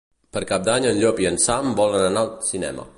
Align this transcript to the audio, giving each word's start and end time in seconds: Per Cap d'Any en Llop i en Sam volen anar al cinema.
Per 0.37 0.41
Cap 0.51 0.63
d'Any 0.69 0.87
en 0.93 0.97
Llop 1.03 1.21
i 1.25 1.29
en 1.33 1.39
Sam 1.47 1.73
volen 1.83 2.09
anar 2.11 2.27
al 2.27 2.37
cinema. 2.51 2.89